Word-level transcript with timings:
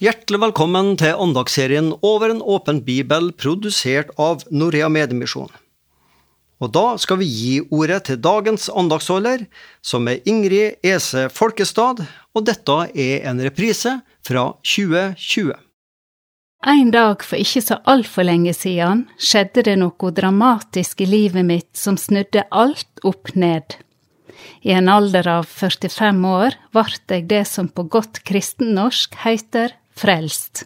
Hjertelig 0.00 0.38
velkommen 0.40 0.94
til 0.96 1.18
andagsserien 1.20 1.90
Over 2.00 2.32
en 2.32 2.38
åpen 2.40 2.78
bibel, 2.86 3.26
produsert 3.36 4.08
av 4.16 4.46
Norea 4.48 4.86
Mediemisjon. 4.88 5.50
Og 6.64 6.70
da 6.72 6.94
skal 6.96 7.18
vi 7.20 7.26
gi 7.28 7.50
ordet 7.68 8.06
til 8.08 8.16
dagens 8.24 8.70
andagsholder, 8.72 9.42
som 9.84 10.08
er 10.08 10.22
Ingrid 10.24 10.80
Ese 10.80 11.26
Folkestad, 11.28 12.00
og 12.32 12.46
dette 12.48 12.76
er 12.96 13.26
en 13.28 13.42
reprise 13.44 13.92
fra 14.24 14.46
2020. 14.64 15.52
En 16.72 16.94
dag 16.96 17.20
for 17.20 17.36
ikke 17.36 17.60
så 17.66 17.76
altfor 17.84 18.24
lenge 18.24 18.54
siden 18.56 19.02
skjedde 19.20 19.66
det 19.68 19.76
noe 19.82 20.14
dramatisk 20.16 21.04
i 21.04 21.10
livet 21.12 21.44
mitt 21.44 21.74
som 21.76 22.00
snudde 22.00 22.46
alt 22.48 23.04
opp 23.04 23.34
ned. 23.36 23.76
I 24.64 24.72
en 24.78 24.88
alder 24.88 25.28
av 25.28 25.44
45 25.44 26.24
år 26.24 26.56
ble 26.72 26.88
jeg 26.88 27.28
det 27.28 27.44
som 27.52 27.68
på 27.68 27.84
godt 27.92 28.22
kristennorsk 28.24 29.20
heter 29.26 29.76
frelst. 30.00 30.64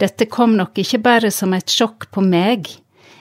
Dette 0.00 0.28
kom 0.28 0.56
nok 0.58 0.76
ikke 0.82 1.00
bare 1.04 1.32
som 1.32 1.54
et 1.56 1.72
sjokk 1.72 2.10
på 2.12 2.24
meg. 2.24 2.68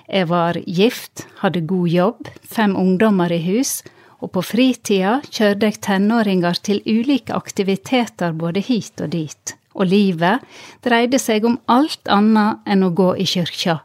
Jeg 0.06 0.30
var 0.30 0.60
gift, 0.68 1.26
hadde 1.42 1.66
god 1.66 1.90
jobb, 1.90 2.32
fem 2.44 2.76
ungdommer 2.78 3.32
i 3.32 3.42
hus, 3.48 3.80
og 4.22 4.32
på 4.36 4.44
fritida 4.46 5.20
kjørte 5.26 5.70
jeg 5.70 5.82
tenåringer 5.86 6.60
til 6.66 6.82
ulike 6.86 7.36
aktiviteter 7.36 8.36
både 8.38 8.64
hit 8.64 9.02
og 9.02 9.12
dit, 9.16 9.56
og 9.76 9.90
livet 9.92 10.46
dreide 10.86 11.20
seg 11.22 11.48
om 11.48 11.60
alt 11.72 12.08
annet 12.12 12.64
enn 12.70 12.86
å 12.86 12.94
gå 12.96 13.12
i 13.22 13.28
kyrkja. 13.30 13.80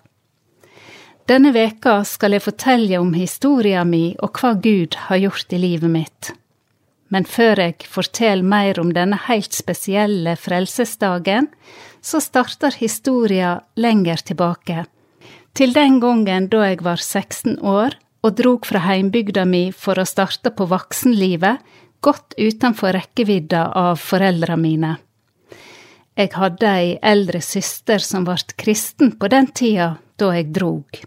Denne 1.30 1.52
veka 1.54 2.00
skal 2.08 2.34
jeg 2.34 2.42
fortelle 2.42 2.98
om 2.98 3.12
historia 3.14 3.84
mi 3.86 4.16
og 4.18 4.40
hva 4.40 4.56
Gud 4.58 4.96
har 5.06 5.20
gjort 5.22 5.52
i 5.54 5.60
livet 5.62 5.92
mitt. 5.92 6.32
Men 7.10 7.26
før 7.26 7.58
jeg 7.58 7.86
forteller 7.90 8.46
mer 8.46 8.78
om 8.80 8.92
denne 8.94 9.18
helt 9.26 9.54
spesielle 9.56 10.36
frelsesdagen, 10.38 11.48
så 12.00 12.20
starter 12.22 12.76
historia 12.78 13.58
lenger 13.76 14.22
tilbake. 14.30 14.84
Til 15.54 15.74
den 15.74 15.98
gangen 16.00 16.46
da 16.52 16.62
jeg 16.68 16.84
var 16.86 17.02
16 17.02 17.58
år 17.66 17.98
og 18.22 18.36
drog 18.38 18.66
fra 18.68 18.84
heimbygda 18.84 19.44
mi 19.48 19.70
for 19.74 19.98
å 19.98 20.06
starte 20.06 20.52
på 20.54 20.68
voksenlivet, 20.70 21.58
godt 22.00 22.36
utenfor 22.38 22.94
rekkevidda 22.96 23.66
av 23.76 24.00
foreldra 24.00 24.56
mine. 24.56 24.94
Jeg 26.16 26.32
hadde 26.36 26.68
ei 26.68 26.96
eldre 27.06 27.40
søster 27.44 28.02
som 28.04 28.26
ble 28.28 28.38
kristen 28.60 29.14
på 29.18 29.28
den 29.32 29.48
tida 29.56 29.94
da 30.20 30.32
jeg 30.36 30.50
drog. 30.54 31.00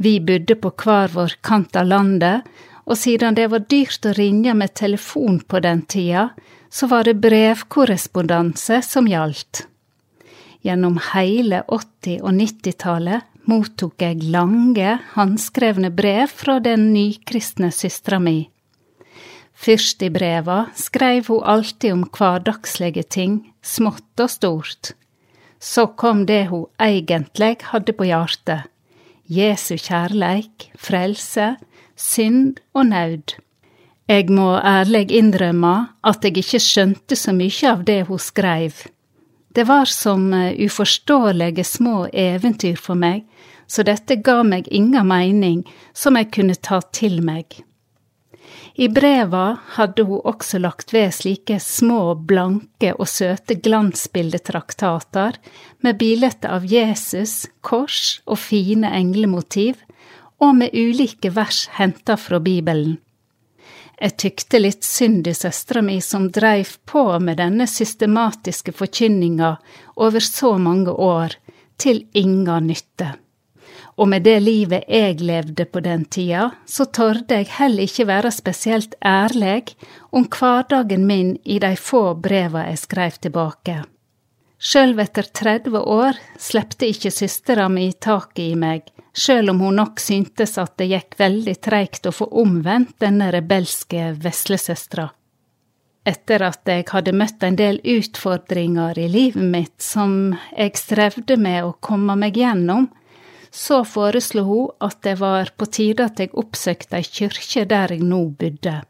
Vi 0.00 0.16
bodde 0.24 0.56
på 0.56 0.70
hver 0.80 1.12
vår 1.12 1.36
kant 1.44 1.76
av 1.76 1.88
landet, 1.90 2.46
og 2.90 2.98
siden 2.98 3.36
det 3.38 3.46
var 3.52 3.62
dyrt 3.70 4.06
å 4.06 4.14
ringe 4.16 4.54
med 4.58 4.74
telefon 4.74 5.38
på 5.46 5.60
den 5.62 5.84
tida, 5.86 6.30
så 6.70 6.88
var 6.90 7.06
det 7.06 7.20
brevkorrespondanse 7.22 8.80
som 8.86 9.06
gjaldt. 9.10 9.64
Gjennom 10.66 10.98
hele 11.12 11.62
80- 11.70 12.20
og 12.20 12.34
90-tallet 12.36 13.26
mottok 13.48 14.02
jeg 14.02 14.26
lange, 14.30 14.98
håndskrevne 15.14 15.90
brev 15.94 16.30
fra 16.34 16.58
den 16.62 16.90
nykristne 16.92 17.70
søstera 17.74 18.18
mi. 18.22 18.42
Først 19.60 20.02
i 20.02 20.10
breva 20.12 20.64
skreiv 20.76 21.30
hun 21.30 21.46
alltid 21.54 21.94
om 21.94 22.04
hverdagslige 22.16 23.04
ting, 23.06 23.40
smått 23.62 24.22
og 24.22 24.30
stort. 24.32 24.92
Så 25.60 25.90
kom 26.00 26.24
det 26.26 26.46
hun 26.50 26.66
egentlig 26.80 27.58
hadde 27.70 27.94
på 27.96 28.08
hjertet. 28.08 28.68
Jesu 29.30 29.76
kjærleik, 29.76 30.70
frelse, 30.80 31.54
synd 32.00 32.60
og 32.74 32.88
naud. 32.90 33.36
Jeg 34.10 34.26
må 34.34 34.56
ærlig 34.56 35.10
innrømme 35.14 35.74
at 36.02 36.24
jeg 36.24 36.40
ikke 36.40 36.62
skjønte 36.64 37.18
så 37.18 37.34
mye 37.36 37.68
av 37.70 37.84
det 37.86 38.00
hun 38.08 38.18
skreiv. 38.18 38.86
Det 39.54 39.66
var 39.68 39.86
som 39.90 40.32
eh, 40.34 40.54
uforståelige 40.66 41.64
små 41.64 42.06
eventyr 42.12 42.78
for 42.78 42.98
meg, 42.98 43.24
så 43.70 43.84
dette 43.86 44.18
ga 44.18 44.40
meg 44.46 44.66
inga 44.70 45.02
mening 45.06 45.64
som 45.94 46.18
jeg 46.18 46.30
kunne 46.34 46.58
ta 46.58 46.80
til 46.94 47.20
meg. 47.22 47.60
I 48.74 48.88
breva 48.88 49.58
hadde 49.76 50.06
hun 50.08 50.22
også 50.26 50.58
lagt 50.62 50.94
ved 50.94 51.12
slike 51.14 51.58
små, 51.62 52.14
blanke 52.14 52.94
og 52.96 53.08
søte 53.10 53.58
glansbildetraktater 53.62 55.38
med 55.84 55.98
bilder 56.00 56.38
av 56.48 56.66
Jesus, 56.66 57.44
kors 57.60 58.20
og 58.26 58.40
fine 58.40 58.90
englemotiv, 58.96 59.82
og 60.40 60.56
med 60.56 60.74
ulike 60.74 61.30
vers 61.36 61.68
henta 61.76 62.16
fra 62.16 62.40
Bibelen. 62.40 62.98
Jeg 64.00 64.16
tykte 64.16 64.58
litt 64.58 64.84
synd 64.86 65.26
i 65.28 65.34
søstera 65.36 65.82
mi 65.84 65.98
som 66.00 66.30
dreiv 66.32 66.78
på 66.88 67.02
med 67.20 67.36
denne 67.36 67.66
systematiske 67.68 68.72
forkynninga 68.72 69.56
over 70.00 70.24
så 70.24 70.54
mange 70.58 70.94
år, 70.94 71.36
til 71.76 72.06
inga 72.16 72.60
nytte. 72.64 73.10
Og 74.00 74.08
med 74.08 74.24
det 74.24 74.38
livet 74.40 74.88
jeg 74.88 75.20
levde 75.20 75.66
på 75.68 75.82
den 75.84 76.06
tida, 76.08 76.50
så 76.64 76.86
torde 76.88 77.36
jeg 77.36 77.50
heller 77.58 77.84
ikke 77.84 78.06
være 78.08 78.32
spesielt 78.32 78.96
ærlig 79.04 79.74
om 80.16 80.24
hverdagen 80.24 81.04
min 81.08 81.34
i 81.44 81.58
de 81.60 81.74
få 81.76 82.14
breva 82.14 82.64
jeg 82.70 82.80
skreiv 82.80 83.20
tilbake. 83.20 83.82
Sjøl 84.60 84.96
etter 85.00 85.28
30 85.28 85.76
år 85.80 86.16
slepte 86.40 86.88
ikke 86.88 87.12
søstera 87.12 87.68
mi 87.72 87.90
taket 87.92 88.44
i 88.44 88.56
meg, 88.56 88.88
sjøl 89.16 89.50
om 89.52 89.60
hun 89.64 89.80
nok 89.80 90.00
syntes 90.02 90.56
at 90.58 90.76
det 90.80 90.90
gikk 90.90 91.16
veldig 91.18 91.56
treigt 91.62 92.06
å 92.06 92.14
få 92.14 92.28
omvendt 92.42 92.98
denne 93.02 93.30
rebelske 93.34 94.12
veslesøstera. 94.22 95.10
Etter 96.06 96.42
at 96.46 96.64
jeg 96.64 96.86
hadde 96.88 97.12
møtt 97.12 97.42
en 97.44 97.58
del 97.58 97.80
utfordringer 97.84 98.98
i 98.98 99.08
livet 99.12 99.44
mitt 99.44 99.84
som 99.84 100.32
jeg 100.56 100.78
strevde 100.80 101.36
med 101.36 101.64
å 101.66 101.74
komme 101.76 102.16
meg 102.16 102.40
gjennom, 102.40 102.88
så 103.50 103.82
foreslo 103.84 104.44
hun 104.46 104.70
at 104.86 105.02
det 105.04 105.18
var 105.20 105.50
på 105.58 105.66
tide 105.66 106.06
at 106.06 106.22
jeg 106.22 106.32
oppsøkte 106.38 107.00
ei 107.00 107.04
kyrkje 107.04 107.66
der 107.68 107.92
jeg 107.92 108.06
nå 108.06 108.22
bodde. 108.40 108.80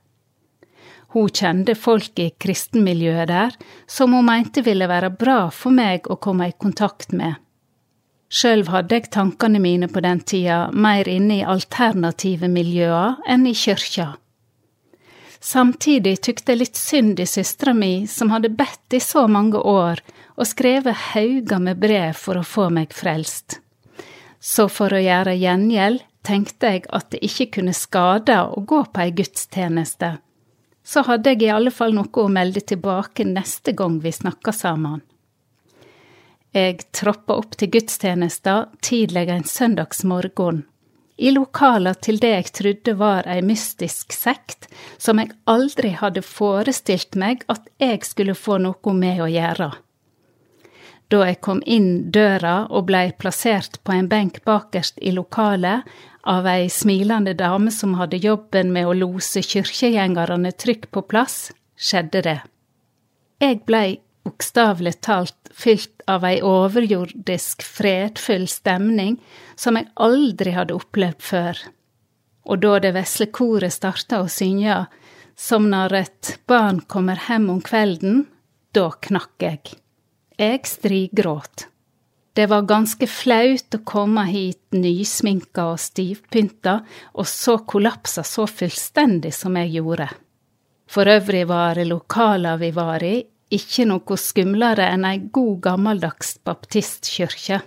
Hun 1.10 1.30
kjente 1.34 1.74
folk 1.74 2.20
i 2.22 2.28
kristenmiljøet 2.38 3.28
der 3.32 3.56
som 3.90 4.14
hun 4.14 4.28
mente 4.28 4.62
ville 4.62 4.86
være 4.86 5.10
bra 5.10 5.40
for 5.50 5.74
meg 5.74 6.06
å 6.06 6.20
komme 6.22 6.52
i 6.52 6.54
kontakt 6.54 7.10
med. 7.10 7.40
Sjøl 8.30 8.62
hadde 8.70 8.94
jeg 8.94 9.10
tankene 9.10 9.58
mine 9.58 9.88
på 9.90 10.02
den 10.04 10.20
tida 10.22 10.68
mer 10.70 11.08
inne 11.10 11.40
i 11.40 11.46
alternative 11.54 12.46
miljøer 12.48 13.18
enn 13.26 13.48
i 13.50 13.54
kyrkja. 13.58 14.12
Samtidig 15.40 16.20
tykte 16.22 16.52
jeg 16.52 16.60
litt 16.60 16.78
synd 16.78 17.20
i 17.20 17.26
søstera 17.26 17.72
mi 17.74 18.06
som 18.06 18.30
hadde 18.30 18.52
bedt 18.54 18.94
i 18.94 19.00
så 19.02 19.24
mange 19.26 19.58
år 19.58 20.02
og 20.36 20.46
skrevet 20.46 21.10
hauger 21.10 21.64
med 21.64 21.80
brev 21.80 22.14
for 22.14 22.38
å 22.38 22.46
få 22.46 22.68
meg 22.76 22.94
frelst. 22.94 23.58
Så 24.38 24.68
for 24.72 24.94
å 24.94 25.02
gjøre 25.02 25.34
gjengjeld 25.40 26.04
tenkte 26.22 26.74
jeg 26.74 26.86
at 26.92 27.10
det 27.10 27.24
ikke 27.26 27.48
kunne 27.56 27.74
skade 27.74 28.36
å 28.44 28.62
gå 28.62 28.84
på 28.92 29.02
ei 29.02 29.14
gudstjeneste. 29.16 30.18
Så 30.84 31.02
hadde 31.08 31.34
jeg 31.34 31.48
i 31.48 31.54
alle 31.54 31.72
fall 31.74 31.96
noe 31.96 32.22
å 32.22 32.30
melde 32.32 32.62
tilbake 32.62 33.26
neste 33.26 33.74
gang 33.76 33.98
vi 34.04 34.12
snakka 34.12 34.52
sammen. 34.54 35.00
Jeg 36.56 36.80
troppa 36.96 37.36
opp 37.38 37.54
til 37.58 37.70
gudstjenesta 37.70 38.64
tidlig 38.82 39.28
en 39.30 39.46
søndagsmorgen, 39.46 40.64
i 41.20 41.30
lokaler 41.30 41.98
til 42.00 42.16
det 42.16 42.30
jeg 42.32 42.52
trodde 42.56 42.94
var 42.96 43.26
ei 43.28 43.42
mystisk 43.44 44.14
sekt 44.16 44.70
som 44.96 45.20
jeg 45.20 45.34
aldri 45.52 45.92
hadde 46.00 46.22
forestilt 46.24 47.18
meg 47.20 47.44
at 47.52 47.68
jeg 47.82 48.00
skulle 48.08 48.34
få 48.34 48.56
noe 48.64 48.94
med 48.96 49.20
å 49.20 49.28
gjøre. 49.28 49.68
Da 51.12 51.24
jeg 51.26 51.40
kom 51.44 51.60
inn 51.66 52.10
døra 52.14 52.70
og 52.70 52.86
blei 52.88 53.10
plassert 53.12 53.80
på 53.84 53.92
en 53.92 54.08
benk 54.08 54.40
bakerst 54.48 54.96
i 55.02 55.12
lokalet 55.12 55.84
av 56.24 56.46
ei 56.48 56.70
smilende 56.72 57.34
dame 57.36 57.72
som 57.74 57.98
hadde 58.00 58.22
jobben 58.22 58.72
med 58.72 58.88
å 58.88 58.96
lose 58.96 59.42
kyrkjegjengerne 59.44 60.54
trygt 60.56 60.88
på 60.94 61.02
plass, 61.04 61.50
skjedde 61.76 62.22
det. 62.24 62.38
Jeg 63.44 63.60
blei 63.68 63.98
bokstavelig 64.24 65.00
talt 65.00 65.50
fylt 65.52 66.02
av 66.10 66.24
ei 66.28 66.40
overjordisk, 66.44 67.62
fredfull 67.64 68.46
stemning 68.48 69.18
som 69.56 69.78
jeg 69.78 69.90
aldri 69.96 70.54
hadde 70.56 70.76
opplevd 70.76 71.22
før. 71.24 71.60
Og 72.50 72.62
da 72.62 72.78
det 72.82 72.94
vesle 72.96 73.28
koret 73.32 73.74
starta 73.74 74.22
å 74.22 74.30
synge 74.30 74.84
som 75.40 75.68
når 75.72 75.96
et 76.02 76.32
barn 76.50 76.82
kommer 76.90 77.20
hjem 77.28 77.48
om 77.52 77.60
kvelden, 77.64 78.24
da 78.76 78.90
knakk 79.08 79.44
jeg. 79.44 79.76
Jeg 80.40 80.66
strigråt. 80.68 81.66
Det 82.32 82.46
var 82.46 82.68
ganske 82.68 83.06
flaut 83.10 83.74
å 83.74 83.82
komme 83.84 84.22
hit 84.30 84.76
nysminka 84.76 85.66
og 85.72 85.80
stivpynta, 85.82 86.76
og 87.18 87.26
så 87.26 87.58
kollapsa 87.68 88.22
så 88.24 88.46
fullstendig 88.48 89.32
som 89.34 89.56
jeg 89.58 89.74
gjorde. 89.80 90.06
For 90.90 91.10
øvrig 91.10 91.42
var 91.50 91.80
lokala 91.86 92.54
vi 92.60 92.70
var 92.74 93.02
i, 93.06 93.16
ikke 93.50 93.86
noe 93.90 94.16
skumlere 94.20 94.86
enn 94.94 95.04
ei 95.08 95.18
god 95.34 95.60
gammeldags 95.66 96.36
baptistkyrkje. 96.46 97.60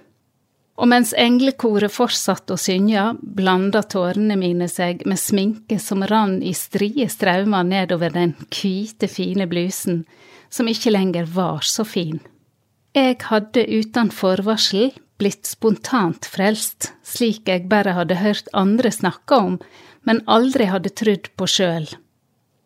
Og 0.81 0.89
mens 0.89 1.11
englekoret 1.13 1.93
fortsatte 1.93 2.55
å 2.55 2.59
synge, 2.59 3.03
blanda 3.21 3.83
tårene 3.85 4.37
mine 4.39 4.65
seg 4.71 5.03
med 5.05 5.21
sminke 5.21 5.77
som 5.79 6.01
rann 6.09 6.39
i 6.41 6.55
strie 6.57 7.05
straumer 7.11 7.67
nedover 7.67 8.13
den 8.15 8.33
hvite, 8.49 9.07
fine 9.07 9.45
blusen, 9.49 10.01
som 10.49 10.69
ikke 10.69 10.95
lenger 10.95 11.29
var 11.29 11.61
så 11.67 11.85
fin. 11.85 12.19
Jeg 12.93 13.19
hadde 13.29 13.67
uten 13.69 14.09
forvarsel 14.13 14.91
blitt 15.21 15.45
spontant 15.49 16.25
frelst, 16.29 16.91
slik 17.05 17.49
jeg 17.49 17.69
bare 17.69 17.93
hadde 17.97 18.17
hørt 18.21 18.49
andre 18.57 18.91
snakke 18.93 19.37
om, 19.37 19.59
men 20.03 20.23
aldri 20.25 20.67
hadde 20.69 20.93
trodd 20.97 21.29
på 21.37 21.47
sjøl. 21.49 21.87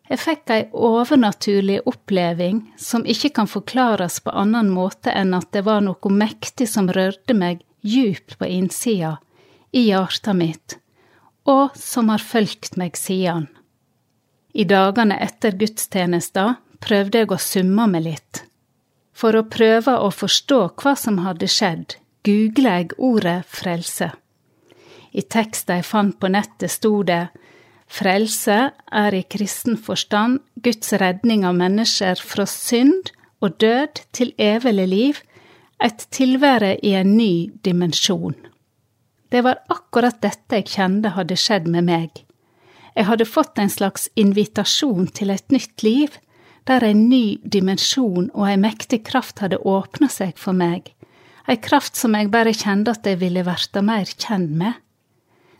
Jeg 0.07 0.19
fikk 0.23 0.51
ei 0.55 0.63
overnaturlig 0.71 1.81
oppleving 1.89 2.61
som 2.79 3.03
ikke 3.03 3.33
kan 3.39 3.49
forklares 3.51 4.21
på 4.23 4.31
annen 4.31 4.69
måte 4.71 5.11
enn 5.11 5.35
at 5.35 5.49
det 5.51 5.65
var 5.67 5.83
noe 5.83 6.11
mektig 6.13 6.69
som 6.71 6.87
rørte 6.87 7.35
meg 7.35 7.65
djupt 7.83 8.37
på 8.39 8.47
innsida, 8.47 9.17
i 9.71 9.89
hjertet 9.89 10.35
mitt, 10.35 10.77
og 11.43 11.75
som 11.75 12.07
har 12.09 12.23
fulgt 12.23 12.77
meg 12.79 12.95
siden. 12.95 13.49
I 14.55 14.63
dagene 14.63 15.19
etter 15.21 15.57
gudstjenesta 15.59 16.55
prøvde 16.79 17.21
jeg 17.21 17.31
å 17.31 17.39
summe 17.41 17.87
meg 17.91 18.05
litt. 18.07 18.43
For 19.17 19.35
å 19.35 19.47
prøve 19.49 19.97
å 19.99 20.07
forstå 20.13 20.61
hva 20.79 20.93
som 20.95 21.19
hadde 21.25 21.49
skjedd, 21.51 21.97
googla 22.23 22.77
jeg 22.79 22.95
ordet 22.97 23.41
frelse. 23.49 24.11
I 25.11 25.23
teksten 25.23 25.79
jeg 25.79 25.87
fant 25.87 26.17
på 26.19 26.29
nettet, 26.31 26.71
sto 26.71 27.01
det 27.03 27.27
Frelse 27.87 28.57
er 28.91 29.15
i 29.15 29.23
kristen 29.23 29.77
forstand 29.79 30.41
Guds 30.63 30.91
redning 30.99 31.45
av 31.47 31.55
mennesker 31.57 32.19
fra 32.19 32.45
synd 32.49 33.13
og 33.41 33.57
død 33.61 34.03
til 34.13 34.33
evig 34.37 34.73
liv, 34.87 35.23
et 35.83 36.07
tilvære 36.11 36.77
i 36.83 36.95
en 36.97 37.15
ny 37.17 37.49
dimensjon. 37.65 38.35
Det 39.31 39.43
var 39.43 39.61
akkurat 39.69 40.21
dette 40.23 40.59
jeg 40.59 40.71
kjente 40.73 41.13
hadde 41.15 41.37
skjedd 41.37 41.67
med 41.69 41.85
meg. 41.87 42.23
Jeg 42.97 43.05
hadde 43.05 43.29
fått 43.29 43.59
en 43.61 43.69
slags 43.69 44.07
invitasjon 44.17 45.11
til 45.13 45.29
et 45.29 45.53
nytt 45.53 45.83
liv, 45.85 46.15
der 46.67 46.83
en 46.83 47.07
ny 47.09 47.37
dimensjon 47.43 48.31
og 48.33 48.47
ei 48.49 48.57
mektig 48.59 49.03
kraft 49.07 49.43
hadde 49.43 49.61
åpna 49.61 50.09
seg 50.11 50.35
for 50.41 50.57
meg, 50.57 50.89
ei 51.47 51.59
kraft 51.63 51.95
som 51.95 52.15
jeg 52.17 52.31
bare 52.33 52.55
kjente 52.55 52.91
at 52.97 53.07
jeg 53.07 53.21
ville 53.21 53.45
verta 53.47 53.83
mer 53.85 54.09
kjent 54.09 54.51
med. 54.57 54.73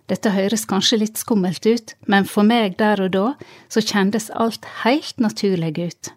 Dette 0.07 0.31
høres 0.31 0.63
kanskje 0.67 1.01
litt 1.01 1.19
skummelt 1.19 1.65
ut, 1.67 1.93
men 2.07 2.27
for 2.27 2.47
meg 2.47 2.77
der 2.79 3.01
og 3.03 3.11
da 3.15 3.25
så 3.67 3.83
kjendes 3.83 4.29
alt 4.31 4.67
helt 4.85 5.19
naturlig 5.19 5.73
ut. 5.81 6.11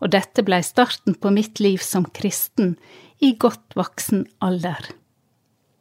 Og 0.00 0.14
dette 0.14 0.44
blei 0.46 0.62
starten 0.64 1.18
på 1.20 1.32
mitt 1.34 1.60
liv 1.60 1.82
som 1.84 2.06
kristen 2.08 2.78
i 3.20 3.34
godt 3.36 3.76
voksen 3.76 4.24
alder. 4.40 4.88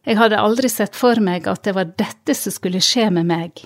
Jeg 0.03 0.19
hadde 0.19 0.41
aldri 0.41 0.67
sett 0.71 0.97
for 0.99 1.19
meg 1.23 1.47
at 1.47 1.63
det 1.63 1.75
var 1.77 1.93
dette 1.99 2.35
som 2.35 2.51
skulle 2.51 2.83
skje 2.83 3.07
med 3.15 3.29
meg. 3.29 3.63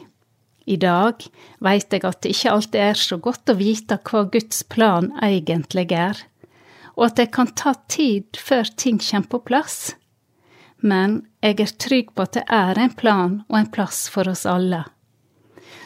I 0.69 0.77
dag 0.77 1.25
veit 1.63 1.91
jeg 1.91 2.05
at 2.05 2.21
det 2.21 2.35
ikke 2.35 2.53
alltid 2.53 2.79
er 2.83 2.99
så 2.99 3.17
godt 3.17 3.49
å 3.49 3.57
vite 3.57 3.97
hva 4.05 4.23
Guds 4.31 4.61
plan 4.69 5.09
egentlig 5.25 5.89
er, 5.97 6.21
og 6.93 7.09
at 7.09 7.17
det 7.17 7.31
kan 7.33 7.49
ta 7.57 7.73
tid 7.89 8.37
før 8.37 8.69
ting 8.77 9.01
kommer 9.01 9.33
på 9.33 9.41
plass 9.49 9.95
men 10.83 11.21
jeg 11.43 11.59
er 11.63 11.77
trygg 11.79 12.11
på 12.13 12.25
at 12.25 12.35
det 12.37 12.43
er 12.51 12.79
en 12.79 12.93
plan 12.93 13.39
og 13.47 13.57
en 13.59 13.71
plass 13.71 14.05
for 14.11 14.29
oss 14.29 14.45
alle. 14.49 14.83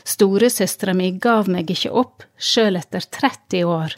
Storesøstera 0.08 0.96
mi 0.98 1.12
gav 1.22 1.50
meg 1.52 1.70
ikke 1.72 1.94
opp, 2.02 2.26
sjøl 2.38 2.80
etter 2.80 3.04
30 3.04 3.64
år, 3.68 3.96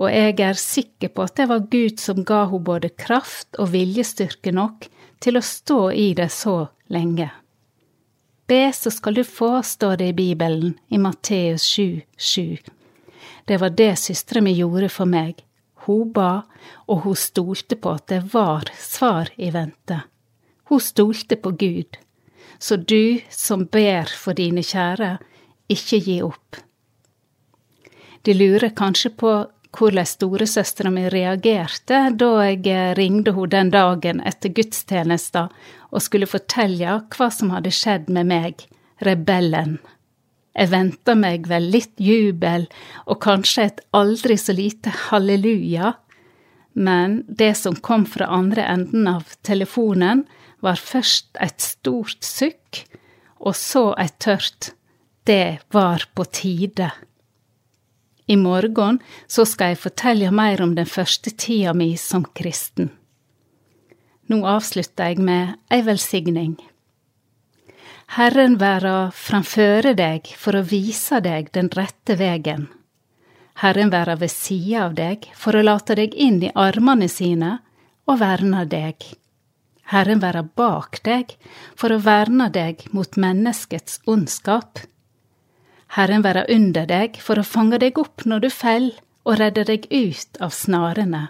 og 0.00 0.10
jeg 0.10 0.40
er 0.42 0.58
sikker 0.58 1.12
på 1.14 1.26
at 1.26 1.36
det 1.38 1.46
var 1.50 1.66
Gud 1.70 2.00
som 2.02 2.24
ga 2.26 2.44
henne 2.48 2.66
både 2.66 2.90
kraft 2.98 3.60
og 3.60 3.70
viljestyrke 3.74 4.54
nok 4.54 4.88
til 5.22 5.38
å 5.38 5.44
stå 5.44 5.80
i 5.92 6.10
det 6.18 6.30
så 6.34 6.64
lenge. 6.92 7.30
Be, 8.46 8.72
så 8.76 8.90
skal 8.92 9.14
du 9.16 9.24
få, 9.24 9.62
står 9.62 10.00
det 10.02 10.08
i 10.12 10.16
Bibelen, 10.16 10.74
i 10.88 10.98
Matteus 11.00 11.62
7, 11.62 12.02
7. 12.16 12.58
Det 13.44 13.60
var 13.60 13.72
det 13.72 13.94
søstera 14.00 14.42
mi 14.44 14.52
gjorde 14.56 14.90
for 14.92 15.08
meg. 15.08 15.40
Hun 15.86 16.12
ba, 16.12 16.42
og 16.88 17.04
hun 17.04 17.16
stolte 17.16 17.76
på 17.76 17.94
at 17.96 18.08
det 18.12 18.20
var 18.34 18.68
svar 18.80 19.32
i 19.36 19.50
vente. 19.52 20.02
Hun 20.74 20.80
stolte 20.80 21.36
på 21.36 21.50
Gud. 21.50 21.96
Så 22.58 22.76
du 22.76 23.20
som 23.30 23.60
ber 23.70 24.10
for 24.10 24.34
dine 24.34 24.62
kjære, 24.66 25.20
ikke 25.70 26.00
gi 26.02 26.16
opp. 26.26 26.58
De 28.26 28.34
lurer 28.34 28.74
kanskje 28.74 29.12
på 29.14 29.36
hvordan 29.78 30.10
storesøstera 30.10 30.90
mi 30.90 31.06
reagerte 31.14 32.00
da 32.18 32.32
jeg 32.48 32.98
ringte 32.98 33.36
henne 33.38 33.52
den 33.54 33.70
dagen 33.70 34.24
etter 34.26 34.50
gudstjenesta 34.50 35.46
og 35.92 36.02
skulle 36.02 36.26
fortelle 36.26 36.98
hva 37.14 37.30
som 37.30 37.54
hadde 37.54 37.70
skjedd 37.70 38.10
med 38.10 38.32
meg, 38.34 38.66
rebellen. 38.98 39.78
Jeg 40.58 40.74
venta 40.74 41.14
meg 41.14 41.46
vel 41.54 41.70
litt 41.70 41.94
jubel 42.02 42.66
og 43.06 43.22
kanskje 43.22 43.70
et 43.70 43.84
aldri 43.94 44.42
så 44.42 44.58
lite 44.58 44.90
halleluja, 45.06 45.94
men 46.74 47.20
det 47.28 47.54
som 47.62 47.78
kom 47.78 48.10
fra 48.10 48.26
andre 48.42 48.66
enden 48.66 49.06
av 49.06 49.36
telefonen, 49.46 50.26
var 50.64 50.80
først 50.80 51.36
et 51.44 51.60
stort 51.62 52.24
sukk, 52.24 52.84
og 53.44 53.56
så 53.58 53.90
et 54.00 54.16
tørt 54.22 54.72
det 55.28 55.60
var 55.72 56.04
på 56.14 56.24
tide. 56.24 56.90
I 58.26 58.36
morgen 58.36 59.00
så 59.28 59.44
skal 59.48 59.72
jeg 59.72 59.82
fortelle 59.82 60.30
mer 60.32 60.62
om 60.64 60.74
den 60.76 60.88
første 60.88 61.30
tida 61.30 61.74
mi 61.76 61.94
som 62.00 62.24
kristen. 62.36 62.90
Nå 64.32 64.40
avslutter 64.48 65.12
jeg 65.12 65.20
med 65.24 65.58
ei 65.72 65.82
velsigning. 65.84 66.54
Herren 68.16 68.56
være 68.60 69.10
framføre 69.16 69.92
deg 69.96 70.28
for 70.40 70.56
å 70.56 70.64
vise 70.64 71.20
deg 71.24 71.50
den 71.56 71.68
rette 71.72 72.16
vegen. 72.20 72.68
Herren 73.60 73.92
være 73.92 74.16
ved 74.20 74.32
sida 74.32 74.86
av 74.88 74.96
deg 74.96 75.28
for 75.36 75.56
å 75.56 75.64
late 75.64 75.96
deg 75.98 76.16
inn 76.16 76.40
i 76.42 76.52
armene 76.54 77.08
sine 77.08 77.58
og 78.08 78.20
verne 78.20 78.64
deg. 78.68 79.04
Herren 79.92 80.22
være 80.22 80.42
bak 80.56 81.02
deg 81.04 81.34
for 81.76 81.92
å 81.92 82.00
verne 82.02 82.48
deg 82.52 82.86
mot 82.96 83.18
menneskets 83.20 84.00
ondskap. 84.08 84.80
Herren 85.94 86.24
være 86.24 86.46
under 86.50 86.88
deg 86.88 87.20
for 87.22 87.38
å 87.38 87.46
fange 87.46 87.78
deg 87.82 87.98
opp 88.00 88.24
når 88.24 88.46
du 88.46 88.50
faller 88.50 89.02
og 89.24 89.38
redde 89.40 89.64
deg 89.68 89.86
ut 89.90 90.40
av 90.44 90.52
snarene. 90.52 91.28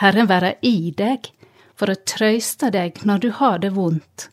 Herren 0.00 0.28
være 0.28 0.56
i 0.66 0.92
deg 0.96 1.30
for 1.76 1.92
å 1.92 2.00
trøyste 2.08 2.72
deg 2.72 3.04
når 3.08 3.22
du 3.24 3.28
har 3.40 3.60
det 3.62 3.72
vondt. 3.76 4.28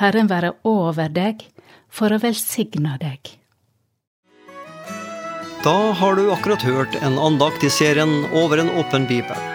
Herren 0.00 0.28
være 0.28 0.54
over 0.68 1.12
deg 1.12 1.44
for 1.92 2.12
å 2.12 2.20
velsigne 2.20 2.96
deg. 3.00 3.34
Da 5.64 5.76
har 5.96 6.16
du 6.16 6.28
akkurat 6.32 6.64
hørt 6.66 6.96
en 7.00 7.16
andakt 7.16 7.64
i 7.64 7.72
serien 7.72 8.24
Over 8.36 8.60
en 8.60 8.72
åpen 8.80 9.06
bibel. 9.08 9.53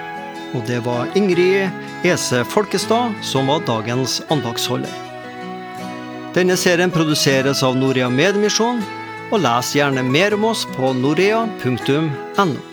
Og 0.55 0.63
det 0.67 0.79
var 0.85 1.09
Ingrid 1.17 1.69
Ese 2.07 2.43
Folkestad 2.47 3.19
som 3.25 3.51
var 3.51 3.65
dagens 3.67 4.21
andagsholder. 4.33 4.93
Denne 6.33 6.57
serien 6.57 6.93
produseres 6.93 7.63
av 7.65 7.77
Norea 7.77 8.09
Medmisjon, 8.09 8.81
og 9.29 9.43
les 9.43 9.75
gjerne 9.77 10.03
mer 10.05 10.33
om 10.37 10.49
oss 10.49 10.65
på 10.75 10.93
norea.no. 10.97 12.68